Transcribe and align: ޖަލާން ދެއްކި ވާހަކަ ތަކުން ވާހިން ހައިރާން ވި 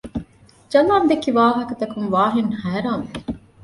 ޖަލާން 0.71 1.07
ދެއްކި 1.09 1.31
ވާހަކަ 1.37 1.73
ތަކުން 1.81 2.09
ވާހިން 2.15 2.51
ހައިރާން 2.61 3.03
ވި 3.09 3.15